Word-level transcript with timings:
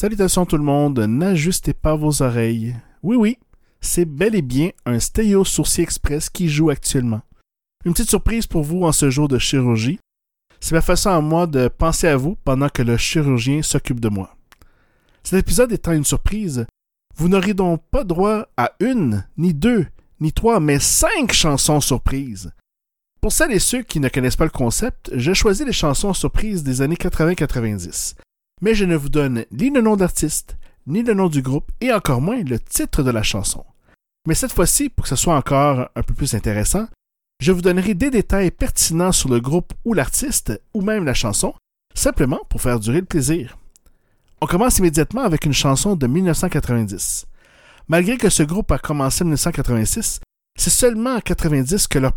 Salutations 0.00 0.46
tout 0.46 0.56
le 0.56 0.62
monde, 0.62 1.00
n'ajustez 1.00 1.74
pas 1.74 1.96
vos 1.96 2.22
oreilles. 2.22 2.76
Oui, 3.02 3.16
oui, 3.16 3.36
c'est 3.80 4.04
bel 4.04 4.36
et 4.36 4.42
bien 4.42 4.70
un 4.86 5.00
stéréo 5.00 5.44
sourcier 5.44 5.82
express 5.82 6.30
qui 6.30 6.48
joue 6.48 6.70
actuellement. 6.70 7.20
Une 7.84 7.94
petite 7.94 8.08
surprise 8.08 8.46
pour 8.46 8.62
vous 8.62 8.84
en 8.84 8.92
ce 8.92 9.10
jour 9.10 9.26
de 9.26 9.40
chirurgie. 9.40 9.98
C'est 10.60 10.76
ma 10.76 10.82
façon 10.82 11.10
à 11.10 11.20
moi 11.20 11.48
de 11.48 11.66
penser 11.66 12.06
à 12.06 12.16
vous 12.16 12.36
pendant 12.44 12.68
que 12.68 12.82
le 12.82 12.96
chirurgien 12.96 13.60
s'occupe 13.62 13.98
de 13.98 14.08
moi. 14.08 14.36
Cet 15.24 15.40
épisode 15.40 15.72
étant 15.72 15.90
une 15.90 16.04
surprise, 16.04 16.64
vous 17.16 17.28
n'aurez 17.28 17.54
donc 17.54 17.82
pas 17.90 18.04
droit 18.04 18.46
à 18.56 18.74
une, 18.78 19.26
ni 19.36 19.52
deux, 19.52 19.84
ni 20.20 20.32
trois, 20.32 20.60
mais 20.60 20.78
cinq 20.78 21.32
chansons 21.32 21.80
surprises. 21.80 22.52
Pour 23.20 23.32
celles 23.32 23.50
et 23.50 23.58
ceux 23.58 23.82
qui 23.82 23.98
ne 23.98 24.08
connaissent 24.08 24.36
pas 24.36 24.44
le 24.44 24.50
concept, 24.50 25.10
j'ai 25.12 25.34
choisi 25.34 25.64
les 25.64 25.72
chansons 25.72 26.14
surprises 26.14 26.62
des 26.62 26.82
années 26.82 26.94
80-90 26.94 28.14
mais 28.60 28.74
je 28.74 28.84
ne 28.84 28.96
vous 28.96 29.08
donne 29.08 29.44
ni 29.52 29.70
le 29.70 29.80
nom 29.80 29.96
d'artiste, 29.96 30.56
ni 30.86 31.02
le 31.02 31.14
nom 31.14 31.28
du 31.28 31.42
groupe, 31.42 31.70
et 31.80 31.92
encore 31.92 32.20
moins 32.20 32.42
le 32.42 32.58
titre 32.58 33.02
de 33.02 33.10
la 33.10 33.22
chanson. 33.22 33.64
Mais 34.26 34.34
cette 34.34 34.52
fois-ci, 34.52 34.88
pour 34.88 35.04
que 35.04 35.08
ce 35.08 35.16
soit 35.16 35.36
encore 35.36 35.88
un 35.94 36.02
peu 36.02 36.14
plus 36.14 36.34
intéressant, 36.34 36.88
je 37.40 37.52
vous 37.52 37.62
donnerai 37.62 37.94
des 37.94 38.10
détails 38.10 38.50
pertinents 38.50 39.12
sur 39.12 39.28
le 39.28 39.40
groupe 39.40 39.72
ou 39.84 39.94
l'artiste, 39.94 40.60
ou 40.74 40.80
même 40.80 41.04
la 41.04 41.14
chanson, 41.14 41.54
simplement 41.94 42.40
pour 42.48 42.60
faire 42.60 42.80
durer 42.80 43.00
le 43.00 43.06
plaisir. 43.06 43.56
On 44.40 44.46
commence 44.46 44.78
immédiatement 44.78 45.22
avec 45.22 45.44
une 45.44 45.52
chanson 45.52 45.96
de 45.96 46.06
1990. 46.06 47.26
Malgré 47.88 48.16
que 48.16 48.28
ce 48.28 48.42
groupe 48.42 48.70
a 48.70 48.78
commencé 48.78 49.22
en 49.22 49.26
1986, 49.26 50.20
c'est 50.58 50.70
seulement 50.70 51.14
en 51.14 51.20
90 51.20 51.86
que 51.86 51.98
leur, 51.98 52.12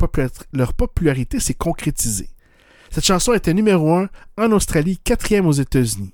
leur 0.54 0.74
popularité 0.74 1.40
s'est 1.40 1.54
concrétisée. 1.54 2.30
Cette 2.90 3.06
chanson 3.06 3.34
était 3.34 3.54
numéro 3.54 3.94
1 3.96 4.10
en 4.38 4.52
Australie, 4.52 4.98
quatrième 4.98 5.46
aux 5.46 5.52
États-Unis. 5.52 6.14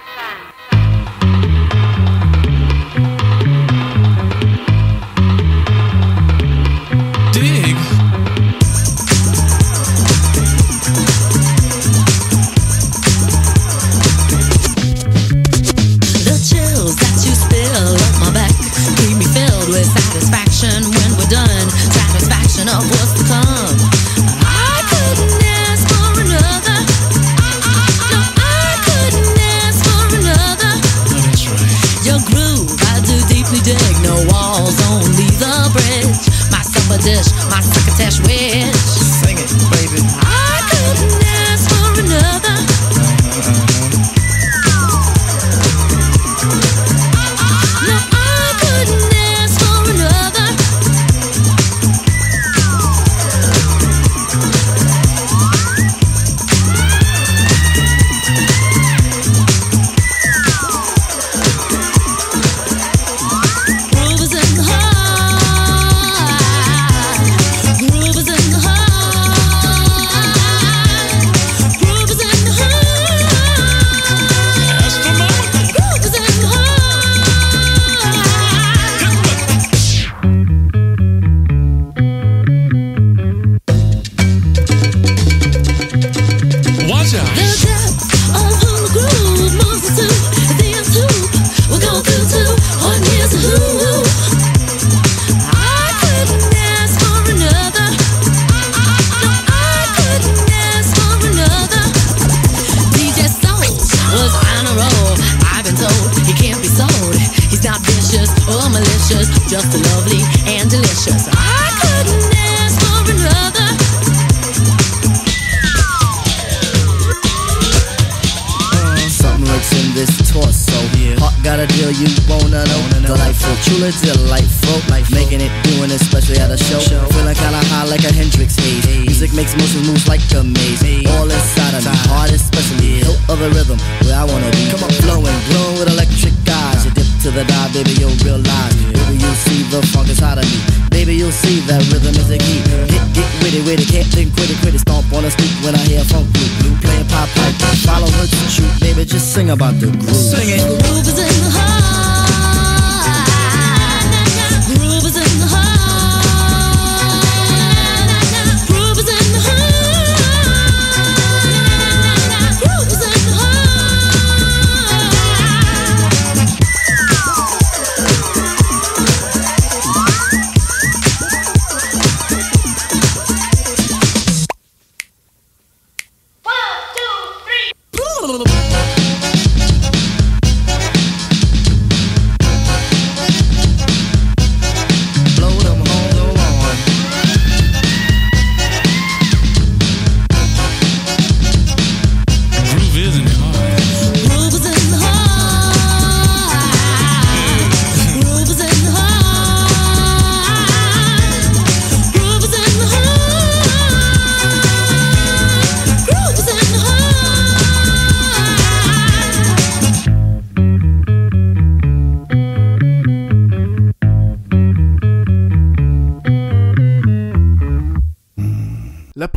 feeling 123.81 124.13
delightful. 124.13 124.77
Life 124.93 125.09
Making 125.09 125.41
it, 125.41 125.51
doing 125.65 125.89
it, 125.89 126.01
especially 126.01 126.37
at 126.37 126.51
a 126.51 126.57
show. 126.57 126.79
show. 126.79 127.01
Feeling 127.09 127.35
kinda 127.35 127.61
high 127.73 127.85
like 127.89 128.03
a 128.05 128.13
Hendrix 128.13 128.55
haze. 128.55 128.85
haze. 128.85 129.05
Music 129.07 129.33
makes 129.33 129.55
motion 129.57 129.81
moves 129.85 130.07
like 130.07 130.21
a 130.37 130.43
maze. 130.43 130.81
maze. 130.83 131.09
All 131.17 131.25
inside 131.25 131.73
of 131.73 131.85
me, 131.85 131.95
heart 132.09 132.31
especially. 132.31 133.01
Hill 133.01 133.17
of 133.29 133.39
the 133.39 133.49
rhythm, 133.49 133.79
where 134.05 134.17
I 134.17 134.23
wanna 134.23 134.51
be. 134.51 134.69
Come 134.69 134.83
on, 134.83 134.91
flowing, 135.01 135.37
glowing 135.49 135.79
with 135.79 135.89
electric 135.89 136.33
eyes. 136.49 136.85
You 136.85 136.91
dip 136.91 137.09
to 137.23 137.31
the 137.31 137.43
dive, 137.45 137.73
baby, 137.73 137.93
you'll 137.97 138.17
realize. 138.21 138.75
Baby, 138.93 139.17
you'll 139.17 139.41
see 139.45 139.63
the 139.73 139.81
funk 139.93 140.09
inside 140.09 140.37
of 140.37 140.45
me. 140.45 140.59
Baby, 140.91 141.15
you'll 141.15 141.31
see 141.43 141.59
that 141.65 141.81
rhythm 141.91 142.13
is 142.21 142.27
the 142.27 142.37
key. 142.37 142.61
Hit, 142.93 143.03
get 143.17 143.29
with 143.65 143.81
it, 143.81 143.87
can't 143.89 144.07
think, 144.07 144.29
quit 144.35 144.49
it. 144.49 144.79
Stomp 144.79 145.11
on 145.13 145.25
a 145.25 145.31
street 145.31 145.55
when 145.63 145.73
I 145.75 145.83
hear 145.89 146.01
a 146.01 146.05
funk 146.05 146.27
blue. 146.33 146.49
Blue 146.59 146.75
playing 146.83 147.07
pop 147.07 147.29
pipe. 147.35 147.55
Follow 147.85 148.09
her 148.17 148.27
to 148.27 148.41
shoot, 148.53 148.73
baby, 148.79 149.05
just 149.05 149.33
sing 149.33 149.49
about 149.49 149.79
the 149.79 149.87
groove. 149.87 150.15
Sing 150.15 150.49
it. 150.49 150.61
The 150.61 150.77
groove 150.85 151.07
is 151.07 151.17
in 151.17 151.43
the 151.45 151.49
heart. 151.49 151.70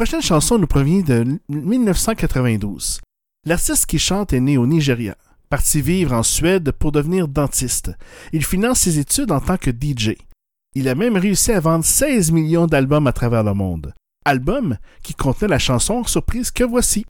Prochaine 0.05 0.21
chanson 0.21 0.59
nous 0.59 0.67
provient 0.67 1.01
de 1.01 1.41
1992. 1.49 3.01
L'artiste 3.47 3.87
qui 3.87 3.99
chante 3.99 4.35
est 4.35 4.41
né 4.41 4.59
au 4.59 4.67
Nigeria. 4.67 5.17
Parti 5.49 5.81
vivre 5.81 6.13
en 6.13 6.23
Suède 6.23 6.73
pour 6.73 6.93
devenir 6.93 7.27
dentiste. 7.27 7.91
Il 8.35 8.45
finance 8.45 8.81
ses 8.81 8.99
études 8.99 9.33
en 9.33 9.41
tant 9.41 9.57
que 9.57 9.71
DJ. 9.71 10.11
Il 10.75 10.91
a 10.91 10.95
même 10.95 11.17
réussi 11.17 11.53
à 11.53 11.61
vendre 11.61 11.87
16 11.87 12.33
millions 12.33 12.67
d'albums 12.67 13.07
à 13.07 13.15
travers 13.15 13.45
le 13.45 13.55
monde. 13.55 13.95
Album 14.27 14.77
qui 15.03 15.15
contenait 15.15 15.49
la 15.49 15.59
chanson 15.59 16.05
surprise 16.05 16.51
que 16.51 16.65
voici. 16.65 17.07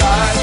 life. 0.00 0.41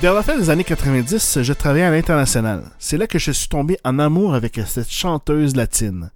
Vers 0.00 0.14
la 0.14 0.22
fin 0.22 0.38
des 0.38 0.48
années 0.48 0.62
90, 0.62 1.42
je 1.42 1.52
travaillais 1.52 1.84
à 1.84 1.90
l'international. 1.90 2.70
C'est 2.78 2.96
là 2.96 3.08
que 3.08 3.18
je 3.18 3.32
suis 3.32 3.48
tombé 3.48 3.78
en 3.82 3.98
amour 3.98 4.32
avec 4.32 4.60
cette 4.64 4.92
chanteuse 4.92 5.56
latine. 5.56 6.12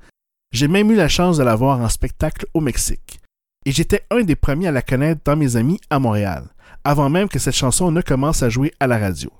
J'ai 0.53 0.69
même 0.69 0.93
eu 0.93 0.95
la 0.95 1.09
chance 1.09 1.39
de 1.39 1.43
la 1.43 1.57
voir 1.57 1.81
en 1.81 1.89
spectacle 1.89 2.47
au 2.55 2.61
Mexique. 2.61 3.19
Et 3.67 3.73
j'étais 3.73 4.05
un 4.13 4.23
des 4.23 4.37
premiers 4.37 4.69
à 4.69 4.71
la 4.71 4.83
connaître 4.83 5.23
dans 5.25 5.35
mes 5.35 5.57
amis 5.57 5.81
à 5.91 5.99
Montréal, 5.99 6.45
avant 6.85 7.11
même 7.11 7.29
que 7.29 7.41
cette 7.41 7.57
chanson 7.57 7.91
ne 7.91 8.03
commence 8.03 8.45
à 8.45 8.49
jouer 8.49 8.73
à 8.79 8.87
la 8.87 8.99
radio. 8.99 9.33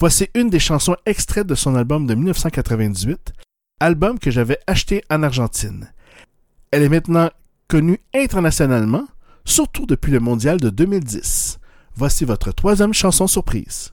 Voici 0.00 0.28
une 0.34 0.50
des 0.50 0.58
chansons 0.58 0.96
extraites 1.06 1.46
de 1.46 1.54
son 1.54 1.76
album 1.76 2.08
de 2.08 2.16
1998, 2.16 3.32
album 3.78 4.18
que 4.18 4.32
j'avais 4.32 4.58
acheté 4.66 5.04
en 5.10 5.22
Argentine. 5.22 5.92
Elle 6.72 6.82
est 6.82 6.88
maintenant 6.88 7.30
connue 7.68 8.00
internationalement, 8.16 9.06
surtout 9.44 9.86
depuis 9.86 10.10
le 10.10 10.18
mondial 10.18 10.58
de 10.58 10.70
2010. 10.70 11.59
Voici 11.96 12.24
votre 12.24 12.52
troisième 12.52 12.94
chanson 12.94 13.26
surprise. 13.26 13.90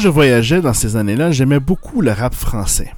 Je 0.00 0.08
voyageais 0.08 0.62
dans 0.62 0.72
ces 0.72 0.96
années-là, 0.96 1.30
j'aimais 1.30 1.60
beaucoup 1.60 2.00
le 2.00 2.10
rap 2.10 2.34
français. 2.34 2.94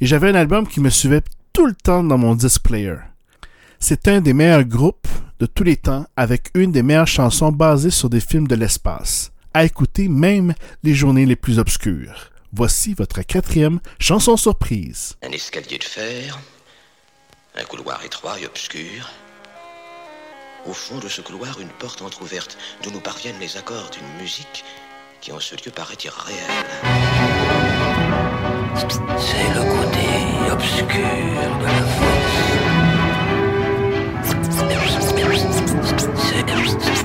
Et 0.00 0.06
j'avais 0.06 0.30
un 0.30 0.34
album 0.34 0.66
qui 0.66 0.80
me 0.80 0.90
suivait 0.90 1.22
tout 1.52 1.66
le 1.66 1.74
temps 1.74 2.02
dans 2.02 2.18
mon 2.18 2.34
disc 2.34 2.60
player. 2.62 2.96
C'est 3.78 4.08
un 4.08 4.20
des 4.20 4.32
meilleurs 4.32 4.64
groupes 4.64 5.06
de 5.38 5.46
tous 5.46 5.62
les 5.62 5.76
temps 5.76 6.06
avec 6.16 6.50
une 6.54 6.72
des 6.72 6.82
meilleures 6.82 7.06
chansons 7.06 7.52
basées 7.52 7.90
sur 7.90 8.10
des 8.10 8.20
films 8.20 8.48
de 8.48 8.56
l'espace, 8.56 9.32
à 9.54 9.64
écouter 9.64 10.08
même 10.08 10.54
les 10.82 10.94
journées 10.94 11.26
les 11.26 11.36
plus 11.36 11.58
obscures. 11.58 12.30
Voici 12.52 12.94
votre 12.94 13.22
quatrième 13.22 13.80
chanson 13.98 14.36
surprise. 14.36 15.16
Un 15.22 15.30
escalier 15.30 15.78
de 15.78 15.84
fer, 15.84 16.38
un 17.56 17.64
couloir 17.64 18.04
étroit 18.04 18.38
et 18.40 18.46
obscur. 18.46 19.10
Au 20.66 20.72
fond 20.72 20.98
de 20.98 21.08
ce 21.08 21.20
couloir, 21.20 21.60
une 21.60 21.68
porte 21.68 22.02
entr'ouverte 22.02 22.58
d'où 22.82 22.90
nous 22.90 23.00
parviennent 23.00 23.40
les 23.40 23.56
accords 23.56 23.90
d'une 23.90 24.20
musique 24.20 24.64
qui 25.22 25.30
en 25.30 25.38
ce 25.38 25.54
lieu 25.54 25.70
paraît 25.70 25.96
irréelle. 26.04 26.66
C'est 28.74 29.54
le 29.54 29.62
côté 29.62 30.08
obscur 30.50 30.88
de 31.60 31.64
la 31.64 31.82
force. 31.96 32.42
C'est 36.28 37.01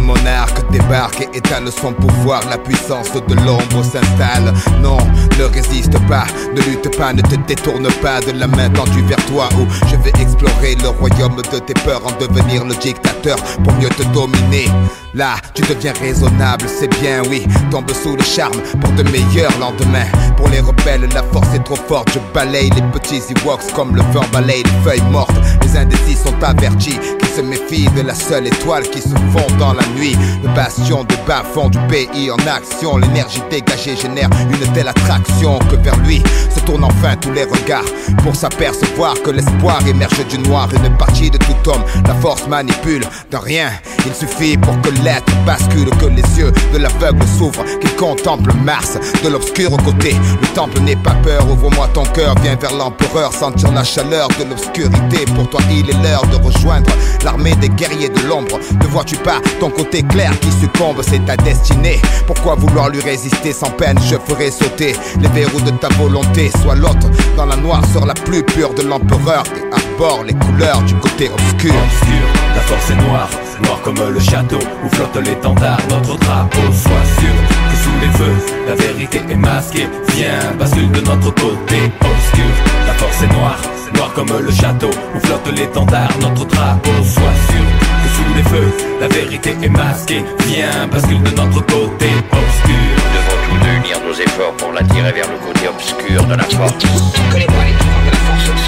monarque 0.00 0.70
débarque 0.70 1.22
et 1.22 1.38
étale 1.38 1.70
son 1.70 1.92
pouvoir. 1.92 2.42
La 2.48 2.58
puissance 2.58 3.12
de 3.12 3.34
l'ombre 3.34 3.82
s'installe. 3.82 4.52
Non, 4.82 4.98
ne 5.38 5.44
résiste 5.44 5.98
pas, 6.06 6.26
ne 6.54 6.60
lutte 6.62 6.96
pas, 6.96 7.12
ne 7.12 7.22
te 7.22 7.36
détourne 7.46 7.88
pas 8.02 8.20
de 8.20 8.32
la 8.32 8.46
main 8.46 8.70
tendue 8.70 9.02
vers 9.02 9.24
toi. 9.26 9.48
Où 9.58 9.66
je 9.86 9.96
vais 9.96 10.12
explorer 10.20 10.76
le 10.82 10.88
royaume 10.88 11.36
de 11.36 11.58
tes 11.58 11.74
peurs, 11.74 12.02
en 12.06 12.12
devenir 12.20 12.64
le 12.64 12.74
dictateur 12.74 13.36
pour 13.64 13.72
mieux 13.74 13.88
te 13.90 14.02
dominer. 14.14 14.68
Là, 15.14 15.36
tu 15.54 15.62
deviens 15.62 15.92
raisonnable, 16.00 16.66
c'est 16.68 16.88
bien, 17.00 17.22
oui. 17.30 17.46
Tombe 17.70 17.90
sous 17.90 18.14
le 18.14 18.22
charme 18.22 18.60
pour 18.80 18.90
de 18.92 19.02
meilleurs 19.04 19.56
lendemains. 19.58 20.06
Pour 20.36 20.48
les 20.48 20.60
rebelles, 20.60 21.08
la 21.14 21.22
force 21.32 21.54
est 21.54 21.64
trop 21.64 21.76
forte. 21.76 22.10
Je 22.12 22.18
balaye 22.34 22.70
les 22.70 22.82
petits 22.92 23.22
Ewoks 23.30 23.72
comme 23.74 23.96
le 23.96 24.02
vent 24.12 24.24
balaye 24.32 24.62
les 24.62 24.90
feuilles 24.90 25.10
mortes. 25.10 25.34
Les 25.62 25.76
indécis 25.76 26.14
sont 26.14 26.42
avertis 26.42 26.98
qui 27.20 27.28
se 27.28 27.40
méfient 27.40 27.88
de 27.96 28.02
la 28.02 28.14
seule 28.14 28.46
étoile 28.48 28.82
qui 28.82 29.00
se 29.00 29.08
fond 29.08 29.46
dans 29.58 29.72
la 29.72 29.86
nuit. 29.96 30.16
Le 30.42 30.54
bastion 30.54 31.04
de 31.04 31.14
bas 31.26 31.42
fond 31.54 31.68
du 31.68 31.78
pays 31.88 32.30
en 32.30 32.36
action. 32.46 32.98
L'énergie 32.98 33.42
dégagée 33.50 33.96
génère 33.96 34.28
une 34.50 34.72
telle 34.72 34.88
attraction 34.88 35.58
que 35.70 35.76
vers 35.76 35.96
lui 35.98 36.22
se 36.54 36.60
tournent 36.60 36.84
enfin 36.84 37.16
tous 37.16 37.32
les 37.32 37.44
regards 37.44 37.84
pour 38.22 38.36
s'apercevoir 38.36 39.14
que 39.22 39.30
l'espoir 39.30 39.80
émerge 39.86 40.26
du 40.28 40.38
noir. 40.38 40.68
Une 40.84 40.96
partie 40.98 41.30
de 41.30 41.38
tout 41.38 41.70
homme, 41.70 41.82
la 42.06 42.14
force 42.16 42.46
manipule 42.46 43.04
de 43.30 43.36
rien. 43.36 43.70
Il 44.06 44.14
suffit 44.14 44.56
pour 44.56 44.80
que 44.82 44.90
l'être 45.02 45.32
bascule, 45.44 45.90
que 46.00 46.06
les 46.06 46.22
yeux 46.38 46.52
de 46.72 46.78
l'aveugle 46.78 47.24
s'ouvrent, 47.38 47.64
qu'il 47.80 47.94
contemple 47.96 48.52
Mars 48.64 48.98
de 49.22 49.28
l'obscur 49.28 49.70
côté. 49.84 50.14
Le 50.40 50.46
temple 50.48 50.80
n'est 50.80 50.96
pas 50.96 51.14
peur, 51.22 51.48
ouvre-moi 51.50 51.88
ton 51.92 52.04
cœur, 52.04 52.34
viens 52.42 52.56
vers 52.56 52.74
l'empereur, 52.74 53.32
sentir 53.32 53.72
la 53.72 53.84
chaleur 53.84 54.28
de 54.38 54.44
l'obscurité. 54.44 55.24
Pour 55.34 55.48
toi, 55.48 55.60
il 55.70 55.88
est 55.88 56.02
l'heure 56.02 56.26
de 56.26 56.36
rejoindre 56.36 56.90
l'armée 57.24 57.54
des 57.56 57.68
guerriers 57.68 58.08
de 58.08 58.20
l'ombre. 58.28 58.58
Ne 58.80 58.86
vois-tu 58.86 59.16
pas 59.16 59.40
ton 59.60 59.70
côté 59.70 60.02
clair 60.02 60.38
qui 60.40 60.50
succombe, 60.52 61.00
c'est 61.02 61.24
ta 61.24 61.36
destinée. 61.36 62.00
Pourquoi 62.26 62.54
vouloir 62.54 62.88
lui 62.88 63.00
résister 63.00 63.52
sans 63.52 63.70
peine? 63.70 63.98
Je 64.02 64.16
ferai 64.26 64.50
sauter 64.50 64.94
les 65.20 65.28
verrous 65.28 65.60
de 65.60 65.70
ta 65.70 65.88
volonté. 65.88 66.50
Sois 66.62 66.74
l'autre 66.74 67.08
dans 67.36 67.46
la 67.46 67.56
noirceur 67.56 68.06
la 68.06 68.14
plus 68.14 68.42
pure 68.42 68.74
de 68.74 68.82
l'empereur 68.82 69.42
et 69.56 69.74
arbore 69.74 70.24
les 70.24 70.34
couleurs 70.34 70.82
du 70.82 70.94
côté 70.96 71.30
obscur. 71.30 71.74
Obscur, 71.74 72.26
la 72.54 72.60
force 72.62 72.90
est 72.90 73.08
noire, 73.08 73.30
noire 73.62 73.80
comme 73.82 73.96
le 73.96 74.20
château 74.20 74.58
où 74.84 74.88
flotte 74.94 75.16
l'étendard, 75.24 75.78
notre 75.90 76.16
drapeau. 76.18 76.60
Sois 76.72 77.06
sûr 77.18 77.34
que 77.70 77.76
sous 77.76 77.98
les 78.00 78.12
feux, 78.18 78.36
la 78.68 78.74
vérité 78.74 79.20
est 79.30 79.36
masquée. 79.36 79.88
Viens, 80.14 80.52
bascule 80.58 80.90
de 80.90 81.00
notre 81.00 81.30
côté. 81.34 81.90
Obscur, 82.00 82.54
la 82.86 82.94
force 82.94 83.22
est 83.22 83.32
noire, 83.32 83.60
noire 83.94 84.12
comme 84.14 84.32
le 84.40 84.50
château 84.50 84.90
où 85.14 85.20
flotte 85.20 85.52
l'étendard, 85.54 86.10
notre 86.20 86.44
drapeau. 86.46 86.90
Sois 87.02 87.36
sûr 87.50 87.66
que 88.02 88.08
sous 88.16 88.34
les 88.36 88.42
feux, 88.42 88.72
la 89.00 89.08
vérité 89.08 89.56
est 89.62 89.68
masquée. 89.68 90.24
Viens, 90.46 90.86
bascule 90.90 91.22
de 91.22 91.30
notre 91.30 91.64
côté. 91.66 92.08
Obscur. 92.32 92.88
Nous 92.96 93.12
devons 93.14 93.38
tous 93.48 93.64
deux 93.64 93.72
unir 93.78 93.98
nos 94.06 94.14
efforts 94.14 94.52
pour 94.56 94.72
l'attirer 94.72 95.12
vers 95.12 95.28
le 95.30 95.38
côté 95.38 95.68
obscur 95.68 96.24
de 96.24 96.34
la 96.34 96.44
force. 96.44 96.84
Connais-moi 97.30 97.64
les 97.64 97.72
de 97.72 98.10
la 98.10 98.18
force 98.18 98.67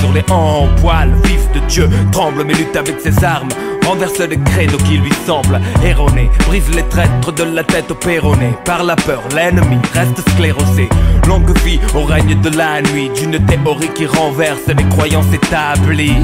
sur 0.01 0.11
les 0.13 0.23
en 0.31 0.67
poil, 0.81 1.11
fils 1.23 1.47
de 1.53 1.59
Dieu, 1.67 1.87
tremble 2.11 2.43
mais 2.43 2.53
lutte 2.53 2.75
avec 2.75 2.99
ses 2.99 3.23
armes. 3.23 3.49
Renverse 3.85 4.19
les 4.19 4.39
credos 4.39 4.77
qui 4.77 4.97
lui 4.97 5.11
semblent 5.25 5.59
erronés. 5.83 6.29
Brise 6.47 6.69
les 6.75 6.83
traîtres 6.83 7.31
de 7.31 7.43
la 7.43 7.63
tête 7.63 7.91
au 7.91 7.95
péroné. 7.95 8.53
Par 8.65 8.83
la 8.83 8.95
peur, 8.95 9.23
l'ennemi 9.35 9.77
reste 9.93 10.27
sclérosé. 10.31 10.89
Longue 11.27 11.57
vie 11.59 11.79
au 11.95 12.03
règne 12.03 12.39
de 12.41 12.49
la 12.57 12.81
nuit. 12.81 13.09
D'une 13.15 13.43
théorie 13.45 13.89
qui 13.93 14.05
renverse 14.05 14.67
les 14.67 14.83
croyances 14.89 15.33
établies. 15.33 16.15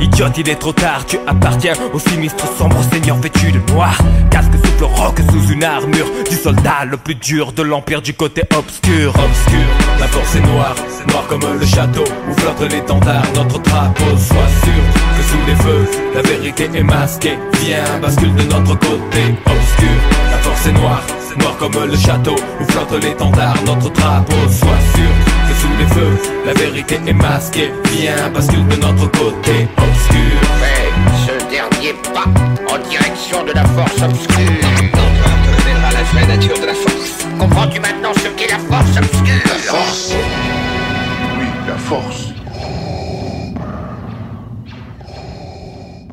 Idiote, 0.00 0.38
il 0.38 0.48
est 0.48 0.56
trop 0.56 0.72
tard, 0.72 1.04
tu 1.06 1.18
appartiens 1.26 1.72
au 1.92 1.98
sinistre 1.98 2.46
sombre 2.56 2.82
seigneur 2.92 3.16
vêtu 3.16 3.50
de 3.50 3.60
noir. 3.72 3.98
Casque 4.30 4.52
souffle 4.64 4.84
roc 4.84 5.18
sous 5.30 5.52
une 5.52 5.64
armure 5.64 6.06
du 6.28 6.36
soldat 6.36 6.84
le 6.86 6.96
plus 6.96 7.14
dur 7.16 7.52
de 7.52 7.62
l'empire 7.62 8.00
du 8.00 8.14
côté 8.14 8.42
obscur. 8.56 9.10
Obscur, 9.10 9.66
la 9.98 10.06
force 10.06 10.36
est 10.36 10.40
noire, 10.40 10.74
noire 11.08 11.26
comme 11.28 11.40
le 11.58 11.66
château 11.66 12.04
où 12.28 12.40
flotte 12.40 12.72
l'étendard, 12.72 13.24
notre 13.34 13.58
drapeau. 13.58 14.16
Sois 14.16 14.48
sûr 14.64 14.82
que 15.16 15.22
sous 15.24 15.46
les 15.46 15.56
feux, 15.56 15.90
la 16.14 16.22
vérité 16.22 16.47
est 16.56 16.82
masquée. 16.82 17.38
Viens, 17.60 17.98
bascule 18.00 18.34
de 18.34 18.42
notre 18.44 18.74
côté. 18.78 19.20
Obscur, 19.46 19.98
la 20.30 20.38
force 20.38 20.66
est 20.66 20.72
noire, 20.72 21.02
noire 21.38 21.56
comme 21.58 21.84
le 21.84 21.96
château 21.96 22.36
où 22.60 22.64
flotte 22.64 23.02
l'étendard, 23.02 23.56
notre 23.66 23.90
drapeau. 23.90 24.34
Sois 24.48 24.80
sûr 24.94 25.12
que 25.48 25.54
sous 25.60 25.76
les 25.78 25.86
feux, 25.86 26.18
la 26.46 26.54
vérité 26.54 26.98
est 27.06 27.12
masquée. 27.12 27.72
Viens, 27.92 28.30
bascule 28.32 28.66
de 28.68 28.76
notre 28.76 29.10
côté. 29.10 29.68
Obscur. 29.76 30.40
Fais 30.60 30.90
ce 31.26 31.50
dernier 31.50 31.94
pas 32.14 32.24
en 32.72 32.78
direction 32.88 33.44
de 33.44 33.52
la 33.52 33.64
force 33.64 34.02
obscure. 34.02 34.36
Te 34.36 35.68
révélera 35.68 35.92
la 35.92 36.02
vraie 36.12 36.26
nature 36.26 36.58
de 36.58 36.66
la 36.66 36.74
force. 36.74 37.26
Comprends-tu 37.38 37.80
maintenant 37.80 38.12
ce 38.14 38.28
qu'est 38.28 38.50
la 38.50 38.58
force 38.58 38.96
obscure? 38.96 39.52
Force 39.66 40.14
Oui, 41.38 41.46
la 41.66 41.76
force. 41.76 42.37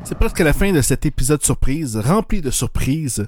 C'est 0.08 0.14
presque 0.14 0.38
la 0.38 0.52
fin 0.52 0.72
de 0.72 0.82
cet 0.82 1.04
épisode 1.04 1.42
surprise, 1.42 1.96
rempli 1.96 2.40
de 2.40 2.52
surprises. 2.52 3.26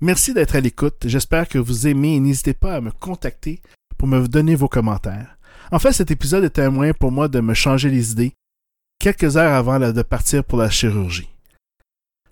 Merci 0.00 0.32
d'être 0.32 0.56
à 0.56 0.60
l'écoute, 0.60 1.04
j'espère 1.04 1.46
que 1.46 1.58
vous 1.58 1.86
aimez 1.86 2.14
et 2.14 2.20
n'hésitez 2.20 2.54
pas 2.54 2.76
à 2.76 2.80
me 2.80 2.90
contacter 2.90 3.60
pour 3.98 4.08
me 4.08 4.26
donner 4.26 4.54
vos 4.54 4.66
commentaires. 4.66 5.36
En 5.70 5.78
fait, 5.78 5.92
cet 5.92 6.10
épisode 6.10 6.44
était 6.44 6.62
un 6.62 6.70
moyen 6.70 6.94
pour 6.94 7.12
moi 7.12 7.28
de 7.28 7.40
me 7.40 7.52
changer 7.52 7.90
les 7.90 8.12
idées 8.12 8.32
quelques 8.98 9.36
heures 9.36 9.52
avant 9.52 9.78
de 9.78 10.00
partir 10.00 10.44
pour 10.44 10.58
la 10.58 10.70
chirurgie. 10.70 11.28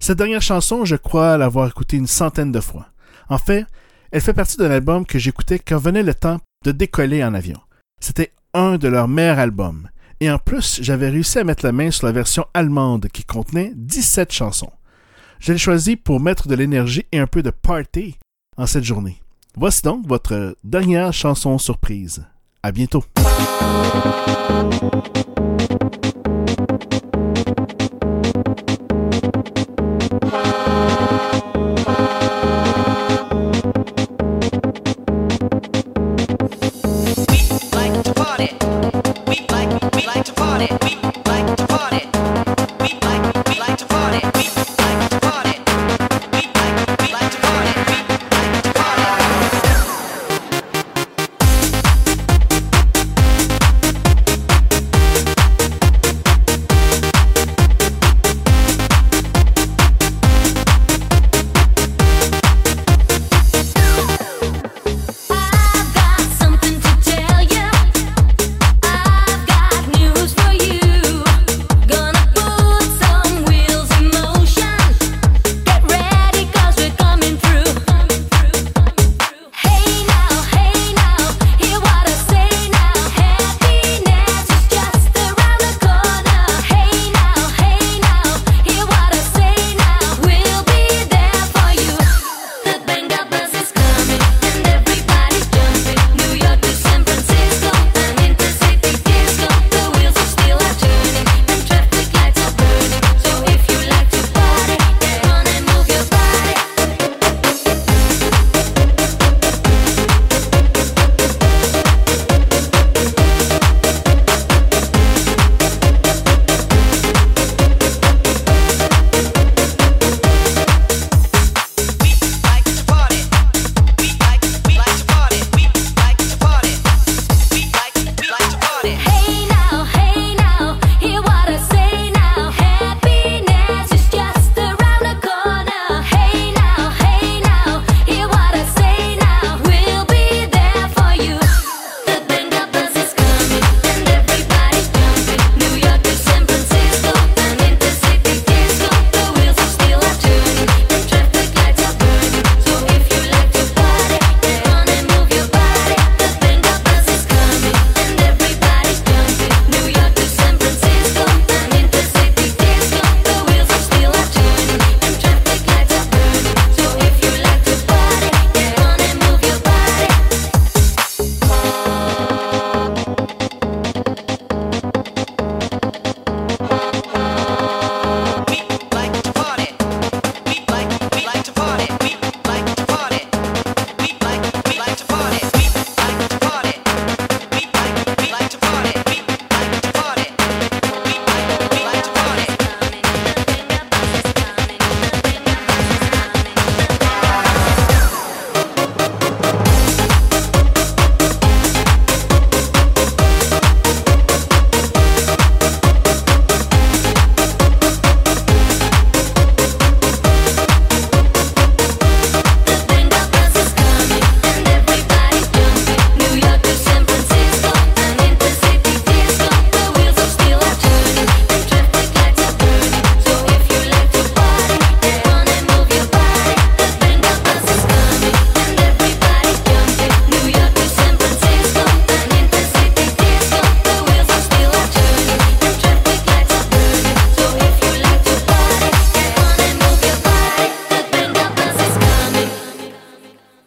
Cette 0.00 0.16
dernière 0.16 0.40
chanson, 0.40 0.86
je 0.86 0.96
crois 0.96 1.36
l'avoir 1.36 1.68
écoutée 1.68 1.98
une 1.98 2.06
centaine 2.06 2.50
de 2.50 2.60
fois. 2.60 2.86
En 3.28 3.36
fait, 3.36 3.66
elle 4.10 4.22
fait 4.22 4.32
partie 4.32 4.56
d'un 4.56 4.70
album 4.70 5.04
que 5.04 5.18
j'écoutais 5.18 5.58
quand 5.58 5.76
venait 5.76 6.02
le 6.02 6.14
temps 6.14 6.40
de 6.64 6.72
décoller 6.72 7.22
en 7.22 7.34
avion. 7.34 7.60
C'était 8.00 8.32
un 8.54 8.78
de 8.78 8.88
leurs 8.88 9.08
meilleurs 9.08 9.38
albums. 9.38 9.90
Et 10.22 10.30
en 10.30 10.38
plus, 10.38 10.78
j'avais 10.80 11.08
réussi 11.08 11.40
à 11.40 11.42
mettre 11.42 11.66
la 11.66 11.72
main 11.72 11.90
sur 11.90 12.06
la 12.06 12.12
version 12.12 12.46
allemande 12.54 13.08
qui 13.12 13.24
contenait 13.24 13.72
17 13.74 14.30
chansons. 14.30 14.70
Je 15.40 15.50
l'ai 15.50 15.58
choisi 15.58 15.96
pour 15.96 16.20
mettre 16.20 16.46
de 16.46 16.54
l'énergie 16.54 17.04
et 17.10 17.18
un 17.18 17.26
peu 17.26 17.42
de 17.42 17.50
party 17.50 18.18
en 18.56 18.66
cette 18.66 18.84
journée. 18.84 19.20
Voici 19.56 19.82
donc 19.82 20.06
votre 20.06 20.54
dernière 20.62 21.12
chanson 21.12 21.58
surprise. 21.58 22.24
À 22.62 22.70
bientôt. 22.70 23.02